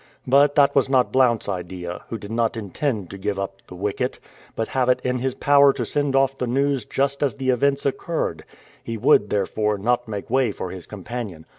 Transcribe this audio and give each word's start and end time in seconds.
But 0.25 0.55
that 0.55 0.73
was 0.73 0.89
not 0.89 1.11
Blount's 1.11 1.47
idea, 1.47 2.01
who 2.09 2.17
did 2.17 2.31
not 2.31 2.57
intend 2.57 3.11
to 3.11 3.19
give 3.19 3.37
up 3.37 3.57
the 3.67 3.75
wicket, 3.75 4.19
but 4.55 4.69
have 4.69 4.89
it 4.89 4.99
in 5.03 5.19
his 5.19 5.35
power 5.35 5.71
to 5.73 5.85
send 5.85 6.15
off 6.15 6.35
the 6.39 6.47
news 6.47 6.85
just 6.85 7.21
as 7.21 7.35
the 7.35 7.51
events 7.51 7.85
occurred. 7.85 8.43
He 8.83 8.97
would 8.97 9.29
therefore 9.29 9.77
not 9.77 10.07
make 10.07 10.27
way 10.27 10.51
for 10.51 10.71
his 10.71 10.87
companion. 10.87 11.45